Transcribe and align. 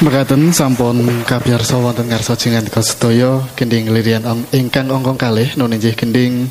mekaten 0.00 0.48
sampun 0.48 1.04
kabiyarsa 1.28 1.76
wonten 1.76 2.08
ngarsa 2.08 2.32
jingandika 2.32 2.80
sedaya 2.80 3.44
gending 3.52 3.92
lirian 3.92 4.24
ingkang 4.48 4.88
ongkong 4.88 5.20
kalih 5.20 5.48
nuninjih 5.60 5.92
gending 5.92 6.48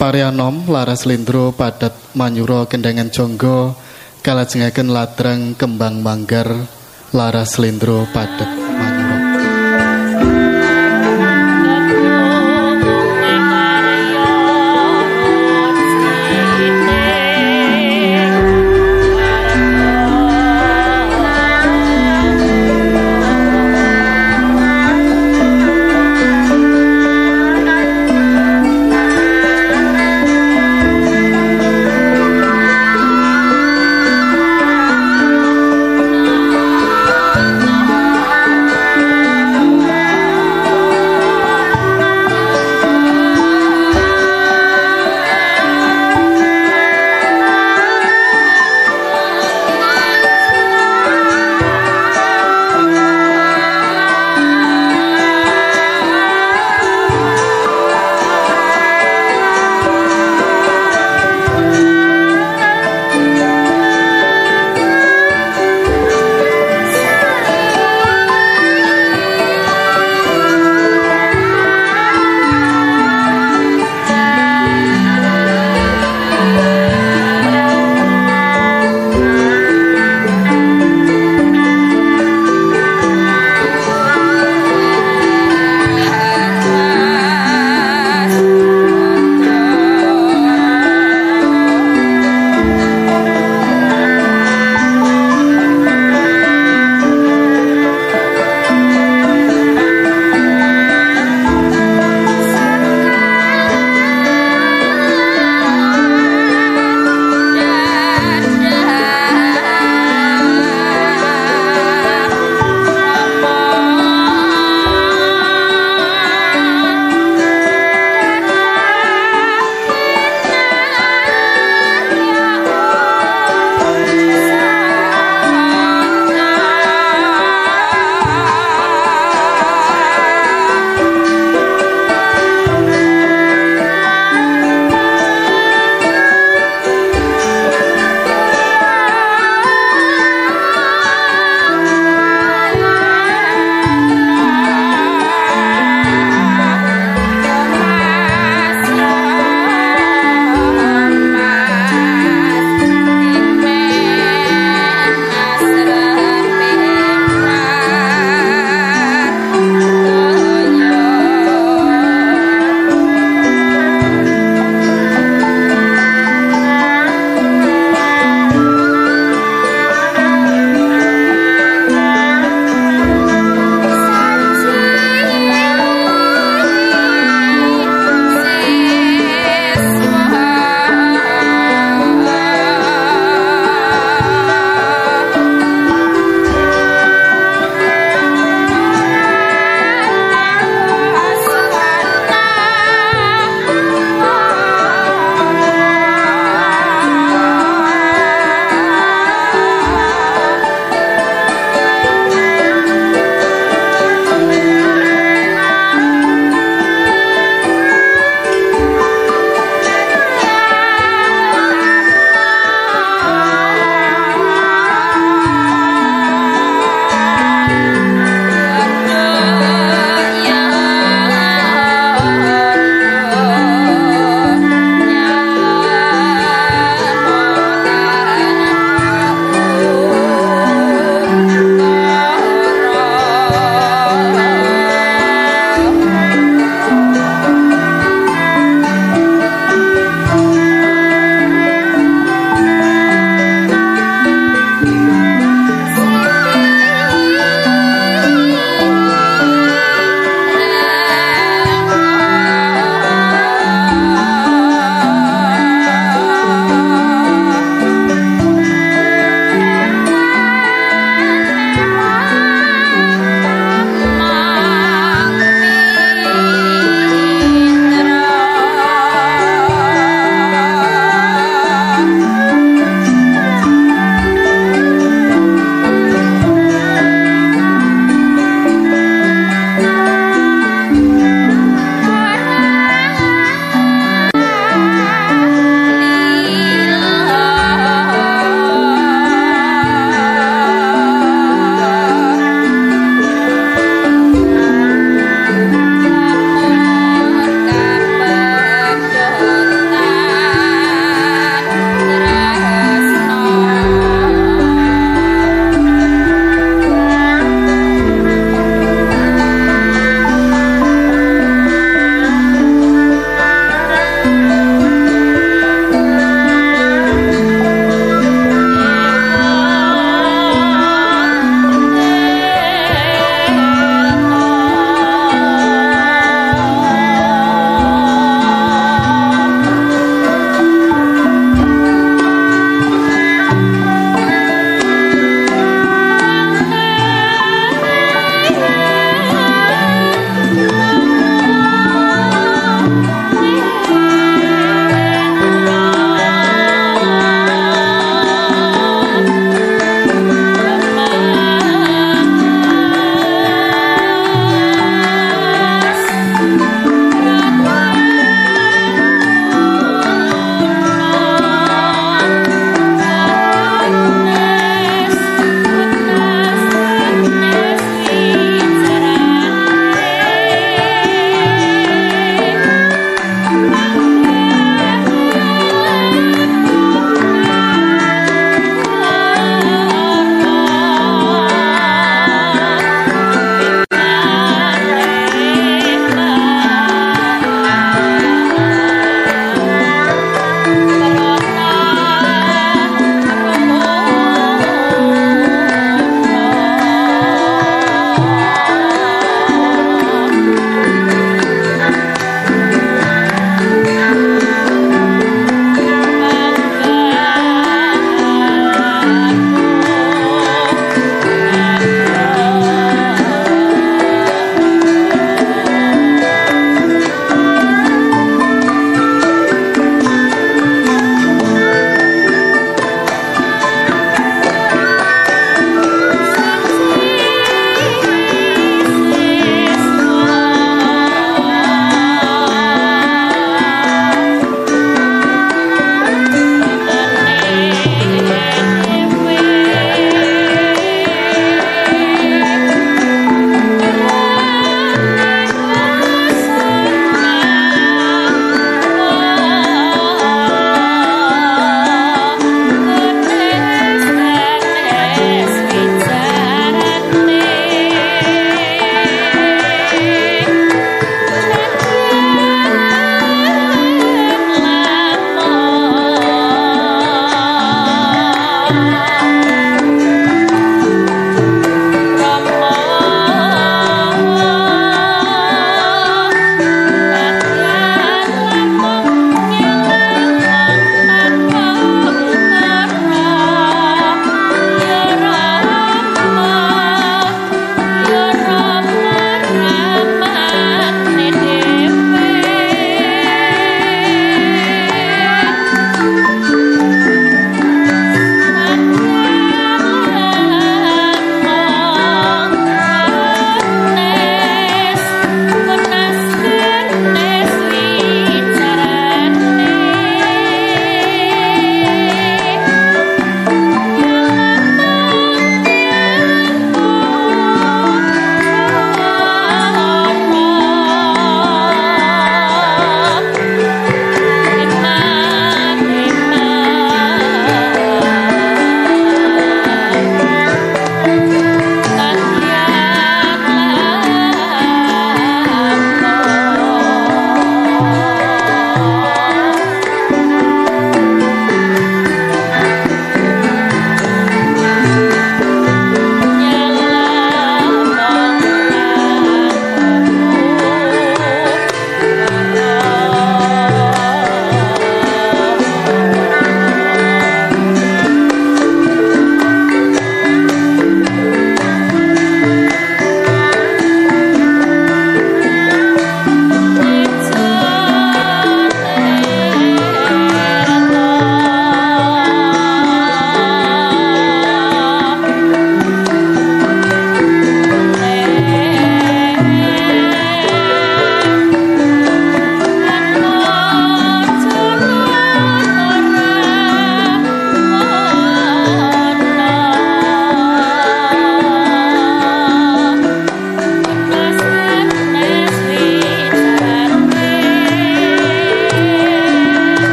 Parianom 0.00 0.64
laras 0.64 1.04
lindro 1.04 1.52
padat 1.52 1.92
manyura 2.16 2.64
kendangan 2.64 3.12
jonggo 3.12 3.76
kalajengaken 4.24 4.88
ladrang 4.88 5.52
kembang 5.60 6.00
manggar 6.00 6.48
laras 7.12 7.60
lindro 7.60 8.08
padat. 8.08 8.79